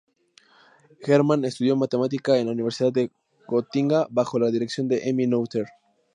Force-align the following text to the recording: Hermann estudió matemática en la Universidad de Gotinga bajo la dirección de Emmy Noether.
Hermann 1.03 1.45
estudió 1.45 1.75
matemática 1.75 2.35
en 2.35 2.47
la 2.47 2.53
Universidad 2.53 2.91
de 2.91 3.11
Gotinga 3.47 4.07
bajo 4.09 4.39
la 4.39 4.49
dirección 4.49 4.87
de 4.87 5.07
Emmy 5.07 5.27
Noether. 5.27 5.67